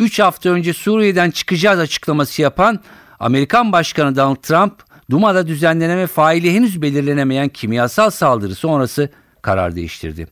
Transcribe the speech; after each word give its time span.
3 0.00 0.18
hafta 0.18 0.50
önce 0.50 0.72
Suriye'den 0.72 1.30
çıkacağız 1.30 1.78
açıklaması 1.78 2.42
yapan 2.42 2.80
Amerikan 3.20 3.72
Başkanı 3.72 4.16
Donald 4.16 4.36
Trump, 4.36 4.74
Duma'da 5.10 5.46
düzenlenen 5.46 5.98
ve 5.98 6.06
faili 6.06 6.54
henüz 6.54 6.82
belirlenemeyen 6.82 7.48
kimyasal 7.48 8.10
saldırı 8.10 8.54
sonrası 8.54 9.08
karar 9.42 9.76
değiştirdi. 9.76 10.26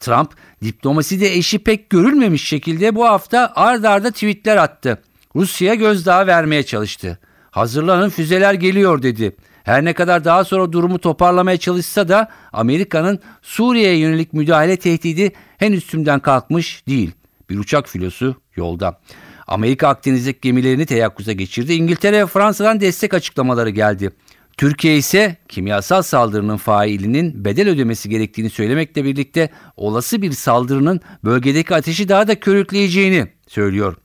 Trump, 0.00 0.30
diplomaside 0.62 1.34
eşi 1.34 1.58
pek 1.58 1.90
görülmemiş 1.90 2.48
şekilde 2.48 2.94
bu 2.94 3.04
hafta 3.04 3.52
ard 3.54 3.84
arda 3.84 4.10
tweetler 4.10 4.56
attı. 4.56 4.98
Rusya'ya 5.36 5.74
gözdağı 5.74 6.26
vermeye 6.26 6.62
çalıştı. 6.62 7.18
Hazırlanın 7.50 8.08
füzeler 8.08 8.54
geliyor 8.54 9.02
dedi. 9.02 9.36
Her 9.64 9.84
ne 9.84 9.92
kadar 9.92 10.24
daha 10.24 10.44
sonra 10.44 10.72
durumu 10.72 10.98
toparlamaya 10.98 11.56
çalışsa 11.56 12.08
da 12.08 12.28
Amerika'nın 12.52 13.20
Suriye'ye 13.42 13.98
yönelik 13.98 14.32
müdahale 14.32 14.76
tehdidi 14.76 15.32
henüz 15.58 15.86
tümden 15.86 16.20
kalkmış 16.20 16.86
değil. 16.88 17.12
Bir 17.50 17.58
uçak 17.58 17.88
filosu 17.88 18.36
yolda. 18.58 19.00
Amerika 19.46 19.88
Akdeniz'deki 19.88 20.40
gemilerini 20.40 20.86
teyakkuza 20.86 21.32
geçirdi. 21.32 21.72
İngiltere 21.72 22.20
ve 22.22 22.26
Fransa'dan 22.26 22.80
destek 22.80 23.14
açıklamaları 23.14 23.70
geldi. 23.70 24.10
Türkiye 24.56 24.96
ise 24.96 25.36
kimyasal 25.48 26.02
saldırının 26.02 26.56
failinin 26.56 27.44
bedel 27.44 27.68
ödemesi 27.68 28.08
gerektiğini 28.08 28.50
söylemekle 28.50 29.04
birlikte 29.04 29.50
olası 29.76 30.22
bir 30.22 30.32
saldırının 30.32 31.00
bölgedeki 31.24 31.74
ateşi 31.74 32.08
daha 32.08 32.28
da 32.28 32.40
körükleyeceğini 32.40 33.26
söylüyor. 33.48 33.96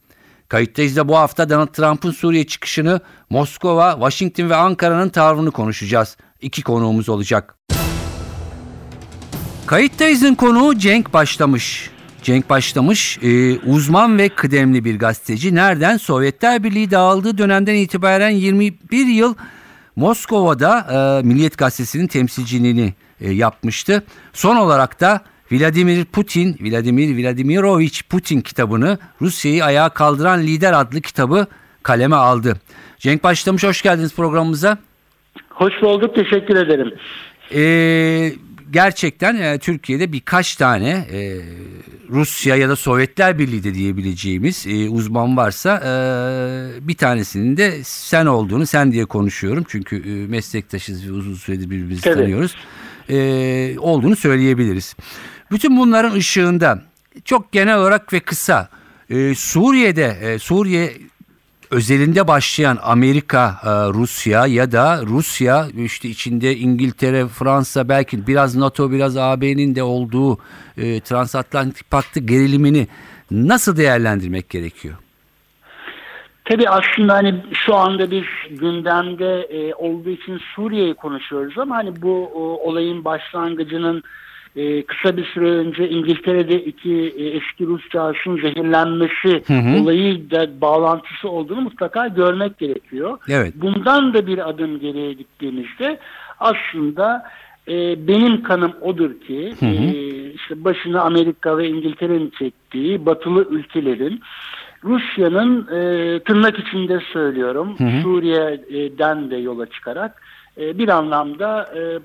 Kayıttayız 0.50 0.96
da 0.96 1.08
bu 1.08 1.18
hafta 1.18 1.50
Donald 1.50 1.68
Trump'ın 1.68 2.12
Suriye 2.12 2.48
çıkışını, 2.48 3.02
Moskova, 3.30 3.92
Washington 3.92 4.50
ve 4.50 4.56
Ankara'nın 4.56 5.10
tavrını 5.10 5.52
konuşacağız. 5.52 6.18
İki 6.42 6.62
konuğumuz 6.62 7.10
olacak. 7.10 7.58
Kayıttayız'ın 9.66 10.36
konuğu 10.36 10.78
Cenk 10.78 11.14
Başlamış. 11.14 11.93
Cenk 12.24 12.50
Başlamış 12.50 13.20
e, 13.24 13.60
uzman 13.60 14.18
ve 14.18 14.30
kıdemli 14.30 14.86
bir 14.86 15.00
gazeteci. 15.00 15.56
Nereden? 15.56 15.98
Sovyetler 15.98 16.64
Birliği 16.64 16.92
dağıldığı 16.92 17.38
dönemden 17.38 17.76
itibaren 17.76 18.30
21 18.30 19.06
yıl 19.06 19.36
Moskova'da 19.96 20.80
e, 20.80 21.28
Milliyet 21.28 21.58
Gazetesi'nin 21.58 22.08
temsilciliğini 22.08 22.94
e, 23.22 23.32
yapmıştı. 23.32 24.04
Son 24.34 24.56
olarak 24.56 25.02
da 25.02 25.22
Vladimir 25.52 26.06
Putin, 26.06 26.58
Vladimir 26.62 27.24
Vladimirovich 27.24 28.02
Putin 28.10 28.42
kitabını 28.42 28.98
Rusya'yı 29.22 29.66
ayağa 29.66 29.90
kaldıran 29.90 30.42
lider 30.42 30.74
adlı 30.74 31.02
kitabı 31.02 31.46
kaleme 31.84 32.16
aldı. 32.16 32.56
Cenk 32.98 33.24
Başlamış 33.24 33.64
hoş 33.64 33.82
geldiniz 33.82 34.16
programımıza. 34.16 34.78
Hoş 35.50 35.74
bulduk 35.82 36.16
teşekkür 36.16 36.56
ederim. 36.56 36.94
Ee, 37.54 38.34
gerçekten 38.72 39.36
e, 39.36 39.60
Türkiye'de 39.60 40.12
birkaç 40.12 40.56
tane 40.56 40.90
e, 40.90 41.42
Rusya 42.10 42.56
ya 42.56 42.70
da 42.70 42.76
Sovyetler 42.76 43.40
Birliği 43.40 43.64
de 43.64 43.74
diyebileceğimiz 43.74 44.68
e, 44.68 44.90
uzman 44.90 45.38
varsa 45.38 45.78
e, 45.78 46.88
bir 46.88 46.94
tanesinin 46.94 47.58
de 47.58 47.84
sen 47.84 48.26
olduğunu 48.26 48.66
sen 48.66 48.92
diye 48.92 49.06
konuşuyorum. 49.06 49.66
Çünkü 49.68 49.96
e, 49.96 50.28
meslektaşız 50.28 51.08
ve 51.08 51.12
uzun 51.12 51.34
süredir 51.34 51.70
birbirimizi 51.70 52.10
evet. 52.10 52.18
tanıyoruz. 52.18 52.56
E, 53.10 53.80
olduğunu 53.80 54.16
söyleyebiliriz. 54.16 54.96
Bütün 55.52 55.78
bunların 55.78 56.16
ışığında 56.16 56.82
çok 57.26 57.52
genel 57.52 57.78
olarak 57.78 58.14
ve 58.14 58.20
kısa 58.20 58.70
e, 59.10 59.36
Suriye'de 59.36 60.18
e, 60.22 60.40
Suriye 60.40 60.94
özelinde 61.74 62.28
başlayan 62.28 62.78
Amerika, 62.82 63.60
e, 63.64 63.70
Rusya 63.70 64.48
ya 64.48 64.72
da 64.72 65.02
Rusya 65.06 65.68
işte 65.78 66.10
içinde 66.10 66.56
İngiltere, 66.56 67.28
Fransa 67.28 67.90
belki 67.90 68.28
biraz 68.28 68.56
NATO 68.56 68.92
biraz 68.92 69.18
AB'nin 69.18 69.76
de 69.76 69.84
olduğu 69.84 70.38
e, 70.78 71.00
transatlantik 71.00 71.92
paktı 71.92 72.20
gerilimini 72.20 72.88
nasıl 73.32 73.78
değerlendirmek 73.78 74.50
gerekiyor? 74.50 74.96
Tabii 76.46 76.70
aslında 76.70 77.14
hani 77.14 77.36
şu 77.54 77.76
anda 77.76 78.12
biz 78.12 78.24
gündemde 78.50 79.42
e, 79.42 79.74
olduğu 79.74 80.10
için 80.10 80.42
Suriye'yi 80.56 80.94
konuşuyoruz 80.94 81.58
ama 81.58 81.76
hani 81.76 82.02
bu 82.02 82.30
olayın 82.68 83.06
başlangıcının 83.06 84.04
e, 84.56 84.84
kısa 84.84 85.18
bir 85.18 85.26
süre 85.26 85.50
önce 85.50 85.90
İngiltere'de 85.90 86.64
iki 86.64 87.14
e, 87.18 87.26
eski 87.28 87.66
Rus 87.66 87.90
casusun 87.90 88.42
zehirlenmesi 88.42 89.44
hı 89.48 89.54
hı. 89.54 89.82
olayı 89.82 90.32
da 90.32 90.62
bağlantısı 90.62 91.30
olduğunu 91.30 91.62
mutlaka 91.62 92.08
görmek 92.08 92.58
gerekiyor. 92.58 93.18
Evet. 93.30 93.54
Bundan 93.56 94.14
da 94.14 94.28
bir 94.28 94.50
adım 94.50 94.80
geriye 94.80 95.14
gittiğimizde 95.14 96.00
aslında 96.40 97.26
e, 97.68 98.08
benim 98.08 98.44
kanım 98.44 98.74
odur 98.82 99.20
ki 99.20 99.54
hı 99.60 99.66
hı. 99.66 99.70
E, 99.70 100.34
işte 100.34 100.64
başını 100.64 101.02
Amerika 101.02 101.58
ve 101.58 101.68
İngiltere'nin 101.68 102.34
çektiği 102.40 103.06
batılı 103.06 103.48
ülkelerin 103.50 104.22
Rusya'nın 104.84 105.68
e, 105.68 106.20
tırnak 106.20 106.60
içinde 106.60 107.00
söylüyorum 107.14 107.76
hı 107.78 107.84
hı. 107.84 108.02
Suriye'den 108.02 109.32
de 109.32 109.36
yola 109.38 109.66
çıkarak 109.66 110.22
e, 110.58 110.78
bir 110.78 110.90
anlamda 110.90 111.70
e, 111.76 112.00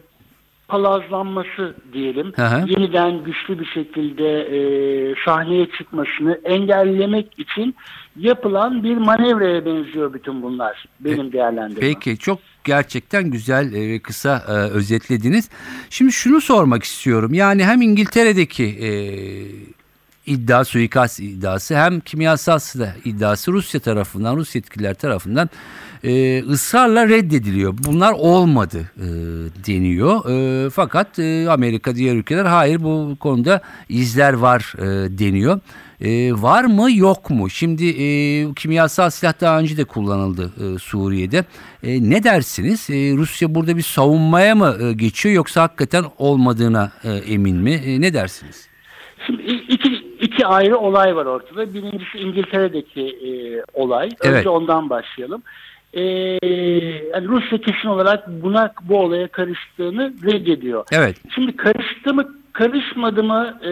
palazlanması 0.68 1.74
diyelim, 1.92 2.32
Aha. 2.38 2.64
yeniden 2.66 3.24
güçlü 3.24 3.58
bir 3.58 3.66
şekilde 3.66 4.40
e, 4.40 4.58
sahneye 5.24 5.66
çıkmasını 5.78 6.40
engellemek 6.44 7.38
için 7.38 7.74
yapılan 8.16 8.84
bir 8.84 8.96
manevraya 8.96 9.66
benziyor 9.66 10.14
bütün 10.14 10.42
bunlar 10.42 10.84
benim 11.00 11.32
değerlendirmem. 11.32 11.80
Peki 11.80 12.18
çok 12.18 12.38
gerçekten 12.64 13.30
güzel 13.30 13.72
ve 13.72 13.98
kısa 13.98 14.42
e, 14.48 14.52
özetlediniz. 14.52 15.50
Şimdi 15.90 16.12
şunu 16.12 16.40
sormak 16.40 16.82
istiyorum. 16.82 17.34
Yani 17.34 17.64
hem 17.64 17.82
İngiltere'deki 17.82 18.64
e, 18.64 18.88
iddia 20.28 20.64
suikast 20.64 21.20
iddiası 21.20 21.76
hem 21.76 22.00
kimyasal 22.00 22.58
silah 22.58 22.92
iddiası 23.04 23.52
Rusya 23.52 23.80
tarafından 23.80 24.36
Rus 24.36 24.54
yetkililer 24.54 24.94
tarafından 24.94 25.50
e, 26.04 26.42
ısrarla 26.42 27.08
reddediliyor. 27.08 27.74
Bunlar 27.78 28.12
olmadı 28.12 28.90
e, 28.96 29.06
deniyor. 29.66 30.30
E, 30.30 30.70
fakat 30.70 31.18
e, 31.18 31.50
Amerika 31.50 31.94
diğer 31.94 32.14
ülkeler 32.14 32.44
hayır 32.44 32.82
bu 32.82 33.16
konuda 33.20 33.60
izler 33.88 34.32
var 34.32 34.74
e, 34.78 35.18
deniyor. 35.18 35.60
E, 36.00 36.32
var 36.32 36.64
mı 36.64 36.92
yok 36.92 37.30
mu? 37.30 37.50
Şimdi 37.50 37.88
e, 37.88 38.06
kimyasal 38.54 39.10
silah 39.10 39.40
daha 39.40 39.58
önce 39.58 39.76
de 39.76 39.84
kullanıldı 39.84 40.52
e, 40.64 40.78
Suriye'de. 40.78 41.44
E, 41.82 42.10
ne 42.10 42.24
dersiniz? 42.24 42.90
E, 42.90 42.94
Rusya 43.16 43.54
burada 43.54 43.76
bir 43.76 43.82
savunmaya 43.82 44.54
mı 44.54 44.76
e, 44.82 44.92
geçiyor 44.92 45.34
yoksa 45.34 45.62
hakikaten 45.62 46.04
olmadığına 46.18 46.92
e, 47.04 47.10
emin 47.10 47.56
mi? 47.56 47.72
E, 47.72 48.00
ne 48.00 48.14
dersiniz? 48.14 48.68
Şimdi 49.26 49.42
iki, 49.42 50.07
iki 50.38 50.46
ayrı 50.46 50.78
olay 50.78 51.16
var 51.16 51.26
ortada. 51.26 51.74
Birincisi 51.74 52.18
İngiltere'deki 52.18 53.02
e, 53.02 53.30
olay. 53.74 54.08
Evet. 54.24 54.36
Önce 54.36 54.48
ondan 54.48 54.90
başlayalım 54.90 55.42
e, 55.92 56.02
yani 57.12 57.28
Rusya 57.28 57.58
kesin 57.58 57.88
olarak 57.88 58.28
buna 58.28 58.72
bu 58.82 58.98
olaya 58.98 59.28
karıştığını 59.28 60.12
reddediyor. 60.24 60.84
Evet. 60.92 61.16
Şimdi 61.34 61.56
karıştı 61.56 62.14
mı 62.14 62.34
karışmadı 62.52 63.24
mı 63.24 63.58
e, 63.64 63.70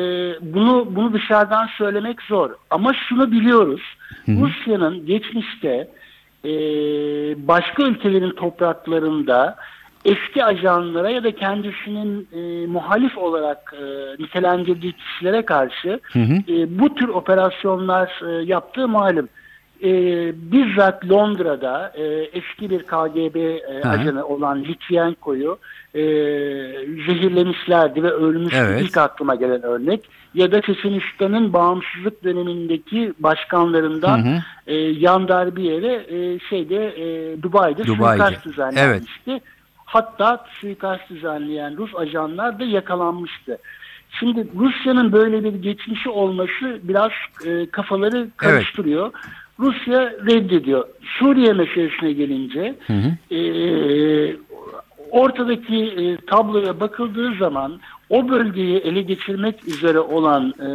bunu 0.55 0.97
bunu 0.97 1.12
dışarıdan 1.12 1.66
söylemek 1.78 2.22
zor. 2.22 2.50
Ama 2.71 2.94
şunu 3.09 3.32
biliyoruz. 3.32 3.82
Rusya'nın 4.29 5.06
geçmişte 5.06 5.88
e, 6.44 6.50
başka 7.49 7.82
ülkelerin 7.82 8.31
topraklarında 8.31 9.56
eski 10.06 10.44
ajanlara 10.44 11.11
ya 11.11 11.25
da 11.25 11.35
kendisinin 11.35 12.29
e, 12.32 12.67
muhalif 12.67 13.19
olarak 13.19 13.75
e, 13.82 13.85
nitelendirdiği 14.23 14.93
kişilere 14.93 15.44
karşı 15.44 16.00
hı 16.12 16.19
hı. 16.19 16.53
E, 16.53 16.79
bu 16.79 16.94
tür 16.94 17.08
operasyonlar 17.08 18.23
e, 18.29 18.44
yaptığı 18.44 18.88
malum 18.88 19.29
e, 19.82 19.91
bizzat 20.53 21.11
Londra'da 21.11 21.93
e, 21.97 22.05
eski 22.32 22.70
bir 22.70 22.82
KGB 22.82 23.37
e, 23.37 23.82
ajanı 23.88 24.26
olan 24.26 24.64
Litvinenko'yu 24.64 25.58
e, 25.94 26.00
zehirlemişlerdi 27.06 28.03
ve 28.03 28.11
ölmüştü 28.11 28.58
evet. 28.61 28.82
ilk 28.82 28.97
aklıma 28.97 29.35
gelen 29.35 29.62
örnek. 29.62 30.00
Ya 30.35 30.53
da 30.53 30.62
Çeçenistan'ın 30.62 31.53
bağımsızlık 31.53 32.25
dönemindeki 32.25 33.12
başkanlarından 33.19 34.19
hı 34.19 34.29
hı. 34.29 34.43
E, 34.67 34.75
Yan 34.75 35.29
yere 35.58 36.06
e, 36.08 36.38
şeyde 36.38 36.87
e, 36.87 37.43
Dubai'de, 37.43 37.87
Dubai'de 37.87 38.25
suikast 38.25 38.44
düzenlenmişti. 38.44 39.31
Evet. 39.31 39.43
Hatta 39.87 40.44
suikast 40.61 41.11
düzenleyen 41.11 41.77
Rus 41.77 41.94
ajanlar 41.97 42.59
da 42.59 42.65
yakalanmıştı. 42.65 43.59
Şimdi 44.11 44.47
Rusya'nın 44.59 45.12
böyle 45.12 45.44
bir 45.44 45.55
geçmişi 45.55 46.09
olması 46.11 46.81
biraz 46.83 47.11
e, 47.47 47.71
kafaları 47.71 48.29
karıştırıyor. 48.37 49.12
Evet. 49.15 49.37
Rusya 49.59 50.11
reddediyor. 50.11 50.88
Suriye 51.19 51.53
meselesine 51.53 52.12
gelince 52.12 52.75
Hı 52.87 52.93
hı. 52.93 53.35
e, 53.35 53.41
ortadaki 55.11 55.77
e, 55.85 56.17
tabloya 56.17 56.81
bakıldığı 56.81 57.35
zaman 57.39 57.81
o 58.11 58.29
bölgeyi 58.29 58.79
ele 58.79 59.03
geçirmek 59.03 59.69
üzere 59.69 60.00
olan 60.00 60.55
e, 60.61 60.69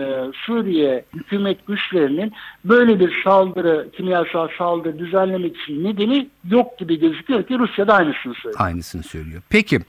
Suriye 0.45 1.05
hükümet 1.13 1.67
güçlerinin 1.67 2.33
böyle 2.65 2.99
bir 2.99 3.23
saldırı, 3.23 3.87
kimyasal 3.97 4.47
saldırı 4.57 4.99
düzenlemek 4.99 5.57
için 5.57 5.83
nedeni 5.83 6.29
yok 6.49 6.79
gibi 6.79 6.99
gözüküyor 6.99 7.43
ki 7.43 7.59
Rusya 7.59 7.87
da 7.87 7.93
aynısını 7.93 8.33
söylüyor. 8.33 8.61
Aynısını 8.65 9.03
söylüyor. 9.03 9.41
Peki 9.49 9.79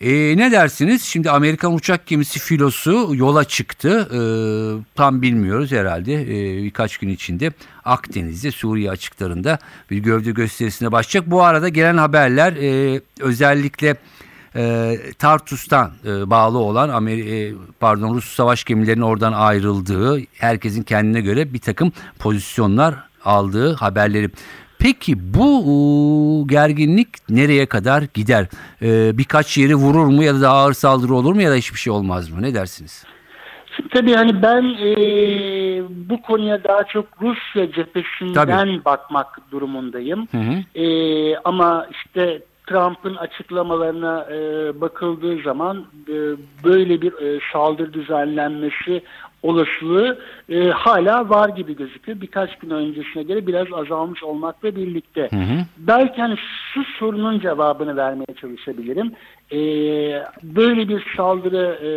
e, 0.00 0.36
ne 0.36 0.52
dersiniz? 0.52 1.02
Şimdi 1.02 1.30
Amerikan 1.30 1.74
uçak 1.74 2.06
gemisi 2.06 2.40
filosu 2.40 3.08
yola 3.14 3.44
çıktı. 3.44 4.08
E, 4.12 4.20
tam 4.94 5.22
bilmiyoruz 5.22 5.72
herhalde 5.72 6.14
e, 6.22 6.62
birkaç 6.62 6.98
gün 6.98 7.08
içinde 7.08 7.52
Akdeniz'de 7.84 8.50
Suriye 8.50 8.90
açıklarında 8.90 9.58
bir 9.90 9.98
gövde 9.98 10.30
gösterisine 10.30 10.92
başlayacak. 10.92 11.30
Bu 11.30 11.42
arada 11.42 11.68
gelen 11.68 11.96
haberler 11.96 12.52
e, 12.52 13.00
özellikle 13.20 13.96
e, 14.56 14.94
Tartus'tan 15.18 15.92
e, 16.04 16.30
bağlı 16.30 16.58
olan 16.58 16.88
Ameri 16.88 17.20
e, 17.20 17.54
pardon 17.80 18.14
Rus 18.14 18.34
savaş 18.34 18.64
gemilerinin 18.64 19.02
oradan 19.02 19.32
ayrıldığı, 19.32 20.20
herkesin 20.38 20.82
kendine 20.82 21.20
göre 21.20 21.54
bir 21.54 21.58
takım 21.58 21.92
pozisyonlar 22.18 22.94
aldığı 23.24 23.74
haberleri. 23.74 24.30
Peki 24.78 25.34
bu 25.34 26.46
gerginlik 26.48 27.08
nereye 27.30 27.66
kadar 27.66 28.02
gider? 28.14 28.46
E, 28.82 29.18
birkaç 29.18 29.58
yeri 29.58 29.74
vurur 29.74 30.06
mu 30.06 30.22
ya 30.22 30.34
da 30.34 30.40
daha 30.40 30.56
ağır 30.56 30.72
saldırı 30.72 31.14
olur 31.14 31.34
mu 31.34 31.42
ya 31.42 31.50
da 31.50 31.54
hiçbir 31.54 31.78
şey 31.78 31.92
olmaz 31.92 32.30
mı? 32.30 32.42
Ne 32.42 32.54
dersiniz? 32.54 33.04
Şimdi 33.76 33.88
tabii 33.88 34.14
hani 34.14 34.42
ben 34.42 34.62
e, 34.62 34.96
bu 36.10 36.22
konuya 36.22 36.64
daha 36.64 36.84
çok 36.84 37.06
Rusya 37.22 37.72
cephesinden 37.72 38.34
Tabii. 38.34 38.84
bakmak 38.84 39.38
durumundayım. 39.50 40.28
Hı 40.30 40.38
hı. 40.38 40.80
E, 40.80 41.36
ama 41.36 41.86
işte 41.90 42.42
Trump'ın 42.68 43.14
açıklamalarına 43.14 44.26
e, 44.32 44.40
bakıldığı 44.80 45.42
zaman 45.42 45.86
e, 46.08 46.14
böyle 46.64 47.02
bir 47.02 47.12
e, 47.12 47.40
saldırı 47.52 47.92
düzenlenmesi 47.92 49.02
olasılığı 49.42 50.18
e, 50.48 50.68
hala 50.68 51.30
var 51.30 51.48
gibi 51.48 51.76
gözüküyor. 51.76 52.20
Birkaç 52.20 52.58
gün 52.58 52.70
öncesine 52.70 53.22
göre 53.22 53.46
biraz 53.46 53.66
azalmış 53.72 54.22
olmakla 54.22 54.76
birlikte. 54.76 55.28
Hı 55.30 55.36
hı. 55.36 55.64
Belki 55.78 56.20
hani 56.20 56.36
şu 56.74 56.84
sorunun 56.98 57.40
cevabını 57.40 57.96
vermeye 57.96 58.34
çalışabilirim. 58.40 59.12
E, 59.52 59.58
böyle 60.42 60.88
bir 60.88 61.06
saldırı 61.16 61.78
e, 61.82 61.88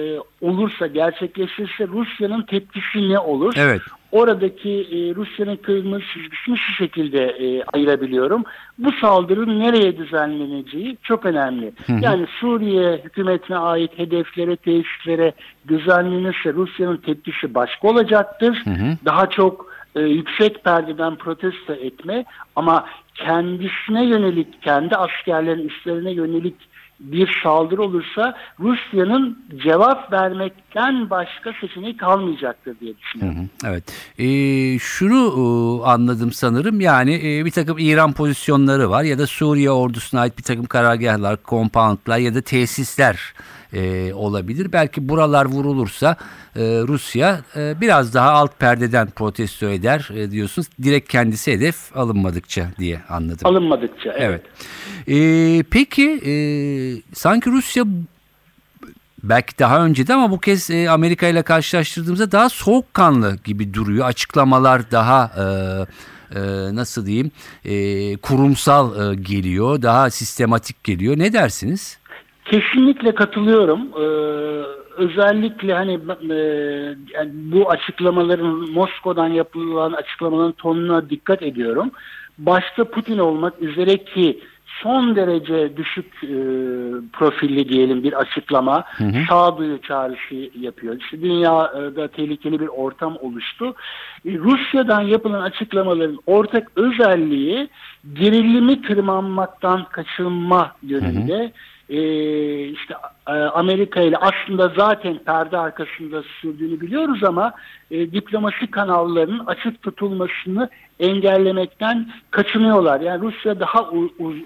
olursa, 0.45 0.87
gerçekleşirse 0.87 1.87
Rusya'nın 1.87 2.41
tepkisi 2.41 3.09
ne 3.09 3.19
olur? 3.19 3.53
Evet. 3.57 3.81
Oradaki 4.11 4.69
e, 4.69 5.15
Rusya'nın 5.15 5.55
kırmızı 5.55 6.03
çizgisini 6.13 6.57
şu 6.57 6.73
şekilde 6.73 7.23
e, 7.25 7.63
ayırabiliyorum. 7.73 8.43
Bu 8.77 8.91
saldırının 8.91 9.59
nereye 9.59 9.97
düzenleneceği 9.97 10.97
çok 11.03 11.25
önemli. 11.25 11.73
Yani 12.01 12.27
Suriye 12.39 13.01
hükümetine 13.05 13.57
ait 13.57 13.99
hedeflere, 13.99 14.55
tesislere 14.55 15.33
düzenlenirse 15.67 16.53
Rusya'nın 16.53 16.97
tepkisi 16.97 17.53
başka 17.53 17.87
olacaktır. 17.87 18.63
Daha 19.05 19.29
çok 19.29 19.71
e, 19.95 20.01
yüksek 20.01 20.63
perdeden 20.63 21.15
protesto 21.15 21.73
etme 21.73 22.25
ama 22.55 22.85
kendisine 23.15 24.05
yönelik, 24.05 24.61
kendi 24.61 24.95
askerlerin 24.95 25.67
üstlerine 25.67 26.11
yönelik 26.11 26.55
bir 27.01 27.39
saldırı 27.43 27.81
olursa 27.81 28.37
Rusya'nın 28.59 29.45
cevap 29.63 30.13
vermekten 30.13 31.09
başka 31.09 31.53
seçeneği 31.61 31.97
kalmayacaktır 31.97 32.79
diye 32.79 32.93
düşünüyorum. 32.97 33.49
Evet. 33.65 33.83
Ee, 34.17 34.79
şunu 34.79 35.17
e, 35.17 35.43
anladım 35.87 36.31
sanırım. 36.31 36.81
Yani 36.81 37.15
e, 37.15 37.45
bir 37.45 37.51
takım 37.51 37.77
İran 37.79 38.13
pozisyonları 38.13 38.89
var 38.89 39.03
ya 39.03 39.17
da 39.17 39.27
Suriye 39.27 39.71
ordusuna 39.71 40.21
ait 40.21 40.37
bir 40.37 40.43
takım 40.43 40.65
karargahlar, 40.65 41.37
compoundlar 41.45 42.17
ya 42.17 42.35
da 42.35 42.41
tesisler 42.41 43.33
e, 43.73 44.13
olabilir. 44.13 44.73
Belki 44.73 45.09
buralar 45.09 45.45
vurulursa 45.45 46.15
e, 46.55 46.59
Rusya 46.61 47.41
e, 47.55 47.81
biraz 47.81 48.13
daha 48.13 48.31
alt 48.31 48.59
perdeden 48.59 49.07
protesto 49.07 49.69
eder 49.69 50.09
e, 50.15 50.31
diyorsunuz. 50.31 50.67
Direkt 50.83 51.11
kendisi 51.11 51.51
hedef 51.51 51.97
alınmadıkça 51.97 52.67
diye 52.79 53.01
anladım. 53.09 53.47
Alınmadıkça. 53.47 54.13
Evet. 54.17 54.31
Evet. 54.31 54.41
Ee, 55.07 55.63
peki 55.71 56.21
e, 56.25 56.33
sanki 57.13 57.49
Rusya 57.49 57.83
belki 59.23 59.59
daha 59.59 59.85
önceden 59.85 60.15
ama 60.15 60.31
bu 60.31 60.39
kez 60.39 60.69
e, 60.69 60.89
Amerika 60.89 61.27
ile 61.27 61.41
karşılaştırdığımızda 61.41 62.31
daha 62.31 62.49
soğukkanlı 62.49 63.37
gibi 63.43 63.73
duruyor. 63.73 64.05
Açıklamalar 64.05 64.91
daha 64.91 65.31
e, 65.37 65.45
e, 66.35 66.41
nasıl 66.75 67.05
diyeyim 67.05 67.31
e, 67.65 68.17
kurumsal 68.17 69.11
e, 69.11 69.15
geliyor, 69.15 69.81
daha 69.81 70.09
sistematik 70.09 70.83
geliyor. 70.83 71.19
Ne 71.19 71.33
dersiniz? 71.33 71.97
Kesinlikle 72.45 73.15
katılıyorum. 73.15 73.79
Ee, 73.97 74.01
özellikle 74.97 75.73
hani 75.73 75.99
e, 76.31 76.35
yani 77.13 77.31
bu 77.33 77.69
açıklamaların 77.69 78.71
Moskova'dan 78.71 79.27
yapılan 79.27 79.91
açıklamaların 79.91 80.51
tonuna 80.51 81.09
dikkat 81.09 81.41
ediyorum. 81.41 81.91
Başta 82.37 82.85
Putin 82.85 83.17
olmak 83.17 83.61
üzere 83.61 83.97
ki 83.97 84.39
son 84.83 85.15
derece 85.15 85.77
düşük 85.77 86.05
e, 86.23 86.37
profilli 87.13 87.69
diyelim 87.69 88.03
bir 88.03 88.13
açıklama, 88.13 88.83
sağduyu 89.29 89.81
çağrısı 89.81 90.59
yapıyor. 90.59 90.97
İşte 90.99 91.21
dünyada 91.21 92.07
tehlikeli 92.07 92.59
bir 92.59 92.67
ortam 92.67 93.17
oluştu. 93.21 93.75
E, 94.25 94.37
Rusya'dan 94.37 95.01
yapılan 95.01 95.41
açıklamaların 95.41 96.19
ortak 96.25 96.71
özelliği 96.75 97.69
gerilimi 98.13 98.81
tırmanmaktan 98.81 99.85
kaçınma 99.91 100.75
yönünde. 100.83 101.51
Ee, 101.91 102.67
işte 102.67 102.93
e, 103.27 103.31
Amerika 103.31 104.01
ile 104.01 104.17
aslında 104.17 104.73
zaten 104.77 105.17
perde 105.25 105.57
arkasında 105.57 106.23
sürdüğünü 106.41 106.81
biliyoruz 106.81 107.23
ama 107.23 107.53
e, 107.91 108.11
diplomasi 108.11 108.67
kanallarının 108.67 109.45
açık 109.45 109.81
tutulmasını 109.81 110.69
engellemekten 110.99 112.11
kaçınıyorlar. 112.31 113.01
Yani 113.01 113.21
Rusya 113.21 113.59
daha 113.59 113.89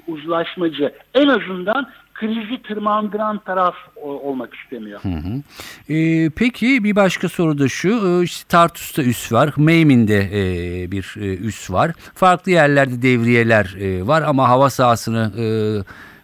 uzlaşmacı. 0.08 0.94
En 1.14 1.28
azından 1.28 1.88
krizi 2.14 2.62
tırmandıran 2.62 3.38
taraf 3.38 3.76
olmak 3.96 4.54
istemiyor. 4.54 5.02
Ee, 5.90 6.30
peki 6.36 6.84
bir 6.84 6.96
başka 6.96 7.30
soru 7.30 7.60
da 7.60 7.68
şu. 7.68 7.90
Ee, 7.90 8.24
işte 8.24 8.48
Tartus'ta 8.50 9.04
üs 9.04 9.32
var. 9.32 9.54
Meymin'de 9.58 10.20
e, 10.20 10.92
bir 10.92 11.16
e, 11.18 11.38
üs 11.38 11.72
var. 11.72 11.92
Farklı 12.16 12.52
yerlerde 12.52 13.02
devriyeler 13.02 13.76
e, 13.80 14.08
var 14.08 14.22
ama 14.22 14.50
hava 14.50 14.70
sahasını 14.70 15.32
e, 15.38 15.46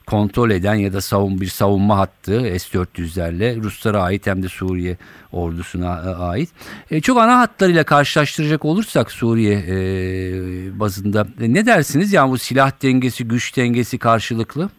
kontrol 0.05 0.51
eden 0.51 0.75
ya 0.75 0.93
da 0.93 1.01
savun 1.01 1.41
bir 1.41 1.47
savunma 1.47 1.97
hattı 1.97 2.59
S-400'lerle 2.59 3.63
Ruslara 3.63 4.01
ait 4.01 4.27
hem 4.27 4.43
de 4.43 4.49
Suriye 4.49 4.97
ordusuna 5.31 6.03
e, 6.05 6.23
ait. 6.23 6.49
E, 6.91 7.01
çok 7.01 7.17
ana 7.17 7.39
hatlarıyla 7.39 7.83
karşılaştıracak 7.83 8.65
olursak 8.65 9.11
Suriye 9.11 9.53
e, 9.53 9.75
bazında 10.79 11.27
e, 11.41 11.53
ne 11.53 11.65
dersiniz? 11.65 12.13
Yani 12.13 12.31
bu 12.31 12.37
silah 12.37 12.71
dengesi, 12.83 13.27
güç 13.27 13.57
dengesi 13.57 13.97
karşılıklı. 13.97 14.69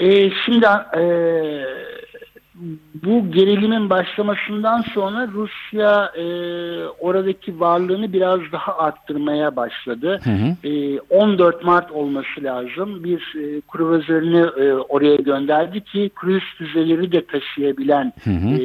Ee, 0.00 0.30
şimdi 0.44 0.66
e, 0.96 1.02
bu 2.94 3.30
gerilimin 3.32 3.90
başlamasından 3.90 4.82
sonra 4.94 5.28
Rusya 5.34 6.12
e, 6.16 6.24
oradaki 6.84 7.60
varlığını 7.60 8.12
biraz 8.12 8.40
daha 8.52 8.78
arttırmaya 8.78 9.56
başladı. 9.56 10.20
E, 10.64 11.00
14 11.00 11.64
Mart 11.64 11.92
olması 11.92 12.42
lazım. 12.42 13.04
Bir 13.04 13.34
e, 13.36 13.60
kruvazörünü 13.60 14.50
e, 14.64 14.72
oraya 14.72 15.16
gönderdi 15.16 15.80
ki 15.80 16.10
kruz 16.14 16.44
füzeleri 16.58 17.12
de 17.12 17.26
taşıyabilen 17.26 18.12
e, 18.26 18.60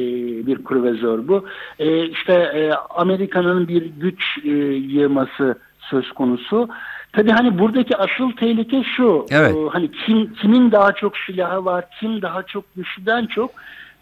bir 0.46 0.64
kruvazör 0.64 1.28
bu. 1.28 1.44
E, 1.78 2.06
işte 2.08 2.32
e, 2.32 2.72
Amerika'nın 2.90 3.68
bir 3.68 3.82
güç 3.82 4.22
e, 4.44 4.48
yığması 4.48 5.58
söz 5.90 6.12
konusu. 6.12 6.68
Tabii 7.12 7.30
hani 7.30 7.58
buradaki 7.58 7.96
asıl 7.96 8.32
tehlike 8.32 8.84
şu. 8.96 9.26
Evet. 9.30 9.56
e, 9.56 9.68
hani 9.72 9.90
kim 9.90 10.34
kimin 10.34 10.72
daha 10.72 10.92
çok 10.92 11.16
silahı 11.16 11.64
var, 11.64 11.84
kim 12.00 12.22
daha 12.22 12.42
çok 12.42 12.64
güçlüden 12.76 13.26
çok 13.26 13.50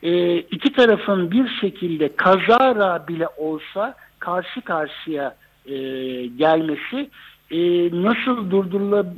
e, 0.04 0.38
iki 0.38 0.72
tarafın 0.72 1.30
bir 1.30 1.48
şekilde 1.60 2.16
kazara 2.16 3.08
bile 3.08 3.28
olsa 3.36 3.94
karşı 4.18 4.60
karşıya 4.60 5.34
e, 5.66 5.74
gelmesi 6.26 7.10
e, 7.50 7.58
nasıl 8.02 8.50
durdurulacağı 8.50 9.14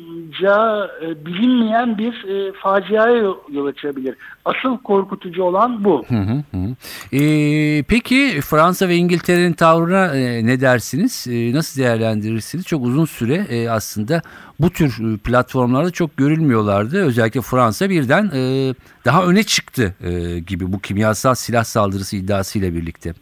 e, 1.02 1.26
bilinmeyen 1.26 1.98
bir 1.98 2.24
e, 2.24 2.52
faciaya 2.52 3.16
yol 3.52 3.66
açabilir. 3.66 4.16
Asıl 4.44 4.78
korkutucu 4.78 5.42
olan 5.42 5.84
bu. 5.84 6.04
Hı 6.08 6.14
hı 6.14 6.42
hı. 6.52 6.74
Ee, 7.12 7.82
peki 7.88 8.40
Fransa 8.40 8.88
ve 8.88 8.96
İngiltere'nin 8.96 9.52
tavrına 9.52 10.16
e, 10.16 10.46
ne 10.46 10.60
dersiniz? 10.60 11.26
E, 11.30 11.52
nasıl 11.52 11.80
değerlendirirsiniz? 11.82 12.64
Çok 12.64 12.84
uzun 12.84 13.04
süre 13.04 13.46
e, 13.50 13.68
aslında 13.70 14.22
bu 14.60 14.70
tür 14.70 15.14
e, 15.14 15.16
platformlarda 15.16 15.90
çok 15.90 16.16
görülmüyorlardı. 16.16 17.04
Özellikle 17.04 17.40
Fransa 17.40 17.90
birden 17.90 18.30
e, 18.34 18.74
daha 19.04 19.24
öne 19.24 19.42
çıktı 19.42 19.94
e, 20.00 20.38
gibi 20.38 20.72
bu 20.72 20.80
kimyasal 20.80 21.34
silah 21.34 21.64
saldırısı 21.64 22.16
iddiasıyla 22.16 22.74
birlikte. 22.74 23.14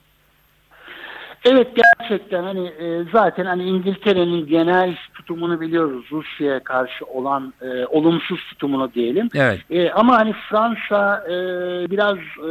Evet 1.45 1.69
gerçekten 1.77 2.43
hani 2.43 2.67
e, 2.67 3.05
zaten 3.13 3.45
hani 3.45 3.65
İngiltere'nin 3.65 4.47
genel 4.47 4.97
tutumunu 5.15 5.61
biliyoruz 5.61 6.05
Rusya'ya 6.13 6.61
karşı 6.61 7.05
olan 7.05 7.55
e, 7.63 7.87
olumsuz 7.87 8.41
tutumunu 8.49 8.95
diyelim. 8.95 9.29
Evet. 9.35 9.61
E, 9.71 9.91
ama 9.91 10.17
hani 10.17 10.33
Fransa 10.33 11.25
e, 11.29 11.35
biraz 11.91 12.17
e, 12.19 12.51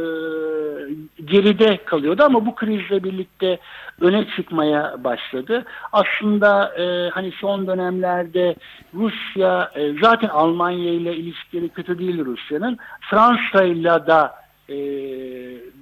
geride 1.24 1.84
kalıyordu 1.84 2.22
ama 2.22 2.46
bu 2.46 2.54
krizle 2.54 3.04
birlikte 3.04 3.58
öne 4.00 4.26
çıkmaya 4.36 5.04
başladı. 5.04 5.64
Aslında 5.92 6.74
e, 6.78 7.10
hani 7.10 7.32
son 7.32 7.66
dönemlerde 7.66 8.54
Rusya 8.94 9.70
e, 9.74 9.92
zaten 10.02 10.28
Almanya 10.28 10.92
ile 10.92 11.16
ilişkileri 11.16 11.68
kötü 11.68 11.98
değil 11.98 12.24
Rusya'nın. 12.24 12.78
Fransa 13.00 13.64
ile 13.64 14.06
da 14.06 14.34
e, 14.68 14.76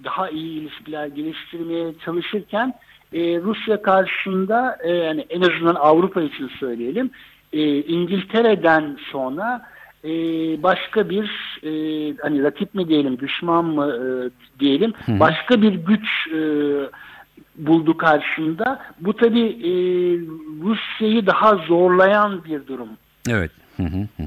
daha 0.04 0.30
iyi 0.30 0.60
ilişkiler 0.60 1.06
geliştirmeye 1.06 1.94
çalışırken 2.04 2.74
e, 3.12 3.40
Rusya 3.40 3.82
karşısında 3.82 4.78
e, 4.84 4.90
yani 4.90 5.26
en 5.30 5.40
azından 5.40 5.74
Avrupa 5.74 6.22
için 6.22 6.50
söyleyelim 6.60 7.10
e, 7.52 7.82
İngiltere'den 7.82 8.96
sonra 9.12 9.62
e, 10.04 10.10
başka 10.62 11.10
bir 11.10 11.58
e, 11.62 11.70
hani 12.22 12.42
rakip 12.42 12.74
mi 12.74 12.88
diyelim 12.88 13.18
düşman 13.18 13.64
mı 13.64 13.86
e, 13.86 14.04
diyelim 14.60 14.92
Hı 15.06 15.20
başka 15.20 15.62
bir 15.62 15.74
güç 15.74 16.28
e, 16.34 16.40
buldu 17.56 17.96
karşında. 17.96 18.82
Bu 19.00 19.16
tabi 19.16 19.40
e, 19.40 19.70
Rusya'yı 20.62 21.26
daha 21.26 21.56
zorlayan 21.56 22.44
bir 22.44 22.66
durum. 22.66 22.88
Evet. 23.28 23.50
Hı 23.76 23.82
hı 23.82 24.08
hı. 24.16 24.24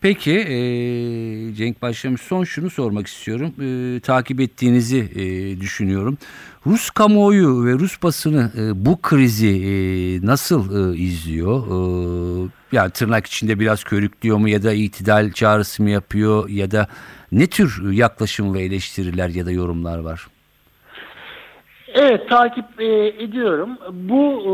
Peki 0.00 0.32
e, 0.32 0.56
Cenk 1.54 1.82
Başlamış 1.82 2.20
son 2.20 2.44
şunu 2.44 2.70
sormak 2.70 3.06
istiyorum. 3.06 3.54
E, 3.60 4.00
takip 4.00 4.40
ettiğinizi 4.40 4.98
e, 4.98 5.60
düşünüyorum. 5.60 6.18
Rus 6.66 6.90
kamuoyu 6.90 7.64
ve 7.64 7.72
Rus 7.72 8.02
basını 8.02 8.52
e, 8.58 8.84
bu 8.86 9.02
krizi 9.02 9.48
e, 9.48 9.72
nasıl 10.26 10.92
e, 10.94 10.98
izliyor? 10.98 11.66
E, 11.66 12.48
yani 12.72 12.90
tırnak 12.90 13.26
içinde 13.26 13.60
biraz 13.60 13.84
körüklüyor 13.84 14.36
mu 14.36 14.48
ya 14.48 14.62
da 14.62 14.72
itidal 14.72 15.32
çağrısı 15.32 15.82
mı 15.82 15.90
yapıyor 15.90 16.48
ya 16.48 16.70
da 16.70 16.88
ne 17.32 17.46
tür 17.46 17.92
yaklaşım 17.92 18.54
ve 18.54 18.62
eleştiriler 18.62 19.28
ya 19.28 19.46
da 19.46 19.50
yorumlar 19.50 19.98
var? 19.98 20.26
Evet 21.98 22.28
takip 22.28 22.80
e, 22.80 23.06
ediyorum. 23.06 23.70
Bu 23.92 24.22
e, 24.22 24.52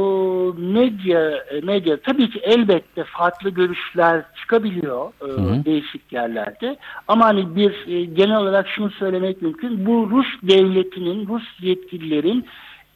medya 0.62 1.30
e, 1.30 1.60
medya 1.60 1.96
tabii 2.00 2.30
ki 2.30 2.40
elbette 2.42 3.04
farklı 3.04 3.50
görüşler 3.50 4.22
çıkabiliyor 4.40 5.12
e, 5.22 5.24
Hı 5.24 5.30
hı. 5.30 5.64
değişik 5.64 6.12
yerlerde. 6.12 6.76
Ama 7.08 7.24
hani 7.24 7.56
bir 7.56 7.86
e, 7.88 8.04
genel 8.04 8.36
olarak 8.36 8.68
şunu 8.68 8.90
söylemek 8.90 9.42
mümkün. 9.42 9.86
Bu 9.86 10.10
Rus 10.10 10.26
devletinin, 10.42 11.26
Rus 11.26 11.44
yetkililerin 11.60 12.46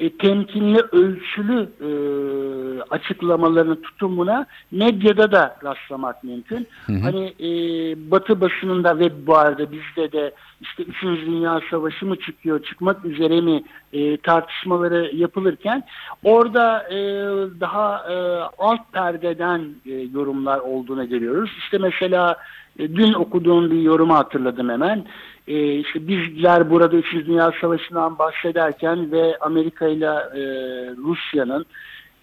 e, 0.00 0.16
temkinli, 0.16 0.80
ölçülü 0.92 1.68
e, 1.80 1.90
açıklamalarını, 2.90 3.82
tutumuna 3.82 4.46
medyada 4.70 5.32
da 5.32 5.56
rastlamak 5.64 6.24
mümkün. 6.24 6.66
Hı 6.86 6.92
hı. 6.92 7.00
Hani 7.02 7.34
e, 7.40 7.48
Batı 8.10 8.40
basınında 8.40 8.98
ve 8.98 9.26
bu 9.26 9.36
arada 9.36 9.72
bizde 9.72 10.12
de 10.12 10.32
işte 10.60 10.82
3. 10.82 11.02
Dünya 11.02 11.60
Savaşı 11.70 12.06
mı 12.06 12.16
çıkıyor, 12.16 12.62
çıkmak 12.62 13.04
üzere 13.04 13.40
mi 13.40 13.62
e, 13.92 14.16
tartışmaları 14.16 15.10
yapılırken 15.16 15.82
orada 16.24 16.88
e, 16.90 16.96
daha 17.60 18.12
e, 18.12 18.14
alt 18.58 18.92
perdeden 18.92 19.74
e, 19.86 19.92
yorumlar 19.92 20.58
olduğunu 20.58 21.08
görüyoruz. 21.08 21.50
İşte 21.58 21.78
mesela 21.78 22.36
dün 22.78 23.12
okuduğum 23.12 23.70
bir 23.70 23.80
yorumu 23.80 24.14
hatırladım 24.14 24.68
hemen. 24.68 25.04
E, 25.48 25.74
işte 25.74 26.08
bizler 26.08 26.70
burada 26.70 26.96
3. 26.96 27.12
Dünya 27.12 27.52
Savaşı'ndan 27.60 28.18
bahsederken 28.18 29.12
ve 29.12 29.36
Amerika 29.40 29.86
ile 29.86 30.06
e, 30.06 30.42
Rusya'nın 30.96 31.66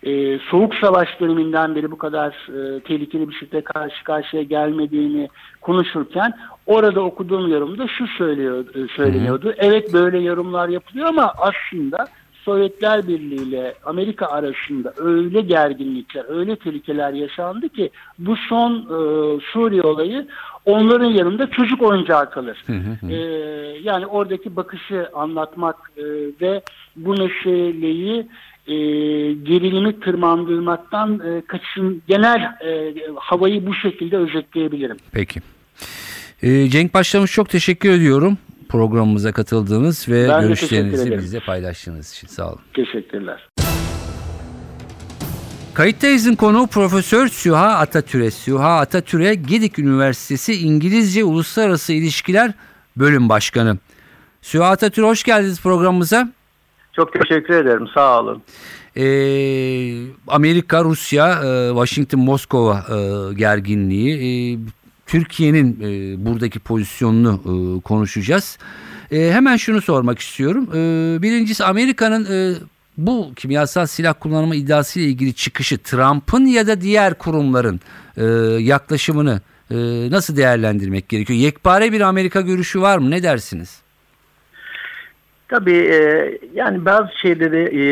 e, 0.04 0.40
Soğuk 0.40 0.76
Savaş 0.76 1.20
döneminden 1.20 1.76
beri 1.76 1.92
bu 1.92 1.98
kadar 1.98 2.30
e, 2.30 2.80
tehlikeli 2.80 3.30
bir 3.30 3.34
şekilde 3.34 3.62
karşı 3.62 4.04
karşıya 4.04 4.44
gelmediğini 4.44 5.30
konuşurken 5.62 6.34
orada 6.66 7.02
okuduğum 7.02 7.52
yorumda 7.52 7.88
şu 7.88 8.08
söylüyor, 8.08 8.66
e, 8.76 8.88
söyleniyordu. 8.96 9.54
Evet 9.58 9.94
böyle 9.94 10.20
yorumlar 10.20 10.70
yapılıyor 10.70 11.08
ama 11.08 11.34
aslında 11.38 12.08
Sovyetler 12.46 13.08
Birliği 13.08 13.48
ile 13.48 13.76
Amerika 13.86 14.26
arasında 14.26 14.94
öyle 14.98 15.42
gerginlikler, 15.42 16.26
öyle 16.30 16.56
tehlikeler 16.56 17.14
yaşandı 17.14 17.70
ki 17.70 17.90
bu 18.20 18.36
son 18.36 18.72
e, 18.74 19.40
Suriye 19.54 19.82
olayı 19.82 20.28
onların 20.66 21.10
yanında 21.10 21.50
çocuk 21.50 21.82
oyuncağı 21.82 22.30
kalır. 22.30 22.64
Hı 22.68 22.74
hı. 22.74 23.12
E, 23.12 23.18
yani 23.84 24.06
oradaki 24.06 24.56
bakışı 24.56 25.10
anlatmak 25.14 25.76
e, 25.98 26.04
ve 26.42 26.62
bu 26.96 27.10
meseleyi 27.10 28.28
e, 28.68 28.76
gerilimi 29.34 30.00
tırmandırmaktan 30.00 31.20
e, 31.20 31.42
kaçın 31.48 32.02
genel 32.08 32.42
e, 32.66 32.94
havayı 33.16 33.66
bu 33.68 33.74
şekilde 33.74 34.18
özetleyebilirim. 34.18 34.98
Peki. 35.12 35.40
E, 36.44 36.70
Cenk 36.70 36.94
Başlamış 36.94 37.32
çok 37.32 37.50
teşekkür 37.50 37.92
ediyorum 37.92 38.38
programımıza 38.74 39.32
katıldığınız 39.32 40.10
ve 40.10 40.30
Ben 40.30 40.42
görüşlerinizi 40.42 41.18
bizle 41.18 41.40
paylaştığınız 41.40 42.14
için 42.14 42.28
sağ 42.28 42.48
olun. 42.48 42.60
Teşekkürler. 42.74 43.50
Kayıttayız'ın 45.74 46.36
konuğu 46.36 46.68
Profesör 46.68 47.28
Süha 47.28 47.68
Atatürk'e. 47.68 48.32
Süha 48.32 48.80
Atatürk'e 48.80 49.36
Gedik 49.36 49.80
Üniversitesi 49.80 50.54
İngilizce 50.54 51.24
Uluslararası 51.24 51.94
İlişkiler 51.94 52.52
Bölüm 52.98 53.30
Başkanı. 53.30 53.78
Süha 54.42 54.70
Atatürk 54.70 55.06
hoş 55.06 55.24
geldiniz 55.24 55.62
programımıza. 55.62 56.30
Çok 56.94 57.14
teşekkür 57.14 57.54
ederim. 57.54 57.88
Sağ 57.94 58.20
olun. 58.20 58.42
Ee, 58.98 59.04
Amerika, 60.28 60.84
Rusya, 60.84 61.30
e, 61.30 61.70
Washington, 61.70 62.20
Moskova 62.20 62.86
e, 62.90 63.34
gerginliği, 63.34 64.14
e, 64.14 64.60
Türkiye'nin 65.06 65.80
e, 65.82 66.26
buradaki 66.26 66.60
pozisyonunu 66.60 67.42
e, 67.46 67.82
konuşacağız. 67.82 68.58
E, 69.12 69.32
hemen 69.32 69.58
şunu 69.58 69.82
sormak 69.82 70.20
istiyorum. 70.20 70.70
E, 70.74 71.22
birincisi 71.22 71.64
Amerika'nın 71.64 72.26
e, 72.26 72.56
bu 72.98 73.32
kimyasal 73.36 73.86
silah 73.86 74.14
kullanımı 74.20 74.56
iddiası 74.56 75.00
ile 75.00 75.08
ilgili 75.08 75.34
çıkışı 75.34 75.78
Trump'ın 75.78 76.46
ya 76.46 76.68
da 76.68 76.82
diğer 76.82 77.14
kurumların 77.14 77.80
e, 78.18 78.24
yaklaşımını 78.64 79.42
e, 79.72 79.76
nasıl 80.12 80.38
değerlendirmek 80.38 81.10
gerekiyor? 81.10 81.40
Yekpare 81.40 81.92
bir 81.92 82.02
Amerika 82.02 82.42
görüşü 82.42 82.82
var 82.82 82.98
mı? 82.98 83.12
Ne 83.12 83.24
dersiniz? 83.24 83.82
Tabii 85.48 85.78
e, 85.78 85.98
yani 86.54 86.86
bazı 86.86 87.10
şeyleri 87.22 87.82
e, 87.82 87.84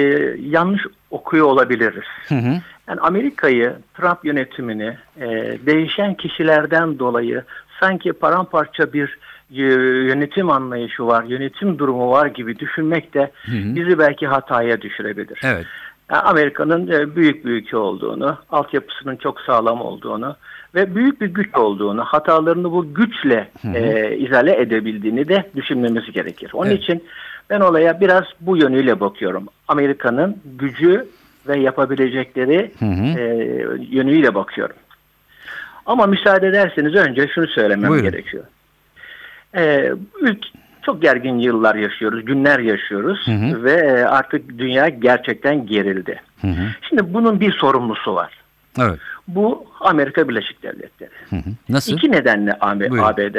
yanlış 0.49 0.81
okuyor 1.11 1.45
olabiliriz. 1.45 2.03
Hı 2.27 2.35
hı. 2.35 2.61
Yani 2.87 2.99
Amerika'yı, 2.99 3.73
Trump 3.93 4.25
yönetimini 4.25 4.97
e, 5.17 5.27
değişen 5.65 6.13
kişilerden 6.13 6.99
dolayı 6.99 7.43
sanki 7.79 8.13
paramparça 8.13 8.93
bir 8.93 9.17
e, 9.55 9.61
yönetim 10.07 10.49
anlayışı 10.49 11.07
var, 11.07 11.23
yönetim 11.23 11.79
durumu 11.79 12.11
var 12.11 12.25
gibi 12.25 12.59
düşünmek 12.59 13.13
de 13.13 13.31
Hı 13.45 13.51
hı. 13.51 13.75
bizi 13.75 13.99
belki 13.99 14.27
hataya 14.27 14.81
düşürebilir. 14.81 15.39
Evet. 15.43 15.65
Yani 16.11 16.21
Amerika'nın 16.21 16.87
e, 16.87 17.15
büyük 17.15 17.45
bir 17.45 17.51
ülke 17.51 17.77
olduğunu, 17.77 18.37
altyapısının 18.49 19.15
çok 19.15 19.41
sağlam 19.41 19.81
olduğunu 19.81 20.35
ve 20.75 20.95
büyük 20.95 21.21
bir 21.21 21.27
güç 21.27 21.55
olduğunu, 21.55 22.03
hatalarını 22.03 22.71
bu 22.71 22.93
güçle 22.93 23.49
Hı 23.61 23.67
hı. 23.67 23.77
e, 23.77 24.17
izale 24.17 24.61
edebildiğini 24.61 25.27
de 25.27 25.49
düşünmemiz 25.55 26.11
gerekir. 26.11 26.51
Onun 26.53 26.69
Evet. 26.69 26.83
için 26.83 27.03
ben 27.49 27.59
olaya 27.59 28.01
biraz 28.01 28.23
bu 28.41 28.57
yönüyle 28.57 28.99
bakıyorum. 28.99 29.45
Amerika'nın 29.67 30.37
gücü 30.45 31.07
ve 31.47 31.59
yapabilecekleri 31.59 32.71
Hı 32.79 32.85
hı. 32.85 33.19
e, 33.19 33.25
yönüyle 33.89 34.35
bakıyorum. 34.35 34.75
Ama 35.85 36.05
müsaade 36.05 36.47
ederseniz 36.47 36.95
önce 36.95 37.27
şunu 37.27 37.47
söylemem 37.47 37.89
Buyurun. 37.89 38.11
gerekiyor. 38.11 38.43
E, 39.55 39.91
ülk 40.21 40.45
çok 40.81 41.01
gergin 41.01 41.37
yıllar 41.39 41.75
yaşıyoruz, 41.75 42.25
günler 42.25 42.59
yaşıyoruz 42.59 43.27
Hı 43.27 43.31
hı. 43.31 43.63
ve 43.63 43.71
e, 43.71 44.03
artık 44.05 44.57
dünya 44.57 44.89
gerçekten 44.89 45.65
gerildi. 45.65 46.21
Hı 46.41 46.47
hı. 46.47 46.67
Şimdi 46.89 47.13
bunun 47.13 47.39
bir 47.39 47.51
sorumlusu 47.51 48.15
var. 48.15 48.33
Evet. 48.79 48.99
Bu 49.27 49.65
Amerika 49.79 50.29
Birleşik 50.29 50.63
Devletleri. 50.63 51.09
Hı 51.29 51.35
hı. 51.35 51.49
Nasıl? 51.69 51.93
İki 51.93 52.11
nedenle 52.11 52.57
AB, 52.61 52.89
Buyurun. 52.89 53.07
ABD 53.07 53.37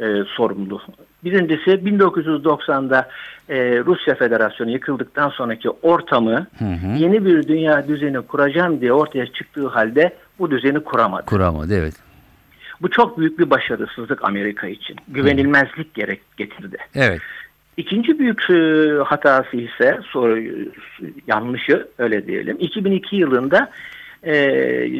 e, 0.00 0.24
sorumlu. 0.36 0.80
Birincisi 1.24 1.70
1990'da 1.70 3.08
e, 3.48 3.78
Rusya 3.78 4.14
Federasyonu 4.14 4.70
yıkıldıktan 4.70 5.28
sonraki 5.28 5.70
ortamı 5.70 6.46
Hı 6.58 6.64
hı. 6.64 6.96
yeni 6.96 7.24
bir 7.24 7.48
dünya 7.48 7.88
düzeni 7.88 8.22
kuracağım 8.22 8.80
diye 8.80 8.92
ortaya 8.92 9.26
çıktığı 9.26 9.68
halde 9.68 10.16
bu 10.38 10.50
düzeni 10.50 10.80
kuramadı. 10.80 11.26
Kuramadı 11.26 11.74
evet. 11.74 11.94
Bu 12.82 12.90
çok 12.90 13.18
büyük 13.18 13.38
bir 13.38 13.50
başarısızlık 13.50 14.24
Amerika 14.24 14.66
için. 14.66 14.96
Güvenilmezlik 15.08 15.94
gerek 15.94 16.20
getirdi. 16.36 16.76
Evet. 16.94 17.20
İkinci 17.76 18.18
büyük 18.18 18.50
e, 18.50 18.88
hatası 19.04 19.56
ise 19.56 20.00
soru 20.10 20.42
yanlışı 21.26 21.88
öyle 21.98 22.26
diyelim. 22.26 22.56
2002 22.60 23.16
yılında 23.16 23.70
e, 24.22 24.32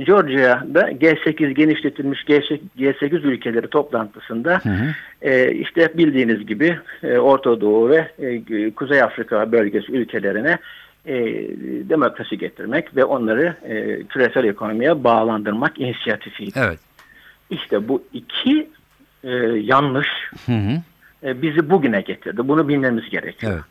Georgia'da 0.07 0.91
G8 0.93 1.50
genişletilmiş 1.50 2.21
G8, 2.25 2.59
G8 2.79 3.21
ülkeleri 3.21 3.69
toplantısında 3.69 4.61
Hı 4.62 4.69
hı. 4.69 4.95
e, 5.23 5.53
işte 5.53 5.93
bildiğiniz 5.95 6.47
gibi 6.47 6.79
e, 7.03 7.19
Orta 7.19 7.61
Doğu 7.61 7.91
ve 7.91 8.11
e, 8.19 8.71
Kuzey 8.71 9.03
Afrika 9.03 9.53
bölgesi 9.53 9.93
ülkelerine 9.93 10.59
e, 11.07 11.15
demokrasi 11.89 12.39
getirmek 12.39 12.97
ve 12.97 13.05
onları 13.05 13.57
e, 13.65 14.03
küresel 14.03 14.45
ekonomiye 14.45 15.05
bağlandırmak 15.05 15.81
inisiyatifiydi. 15.81 16.59
Evet. 16.59 16.79
İşte 17.50 17.89
bu 17.89 18.03
iki 18.12 18.69
e, 19.25 19.31
yanlış 19.62 20.09
Hı 20.47 20.53
hı. 20.53 20.83
e, 21.25 21.43
bizi 21.43 21.71
bugüne 21.71 22.00
getirdi. 22.00 22.49
Bunu 22.49 22.69
bilmemiz 22.69 23.11
gerekiyor. 23.11 23.53
Evet. 23.53 23.65